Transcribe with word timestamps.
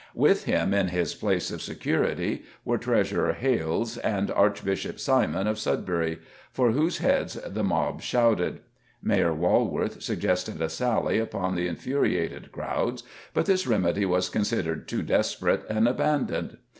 With 0.15 0.45
him 0.45 0.73
in 0.73 0.87
his 0.87 1.13
place 1.13 1.51
of 1.51 1.61
security 1.61 2.41
were 2.65 2.79
Treasurer 2.79 3.33
Hales 3.33 3.97
and 3.99 4.31
Archbishop 4.31 4.99
Simon 4.99 5.45
of 5.45 5.59
Sudbury, 5.59 6.17
for 6.51 6.71
whose 6.71 6.97
heads 6.97 7.35
the 7.35 7.63
mob 7.63 8.01
shouted. 8.01 8.61
Mayor 9.03 9.31
Walworth 9.31 10.01
suggested 10.01 10.59
a 10.59 10.69
sally 10.69 11.19
upon 11.19 11.53
the 11.53 11.67
infuriated 11.67 12.51
crowds, 12.51 13.03
but 13.35 13.45
this 13.45 13.67
remedy 13.67 14.07
was 14.07 14.27
considered 14.29 14.87
too 14.87 15.03
desperate, 15.03 15.65
and 15.69 15.87
abandoned. 15.87 16.57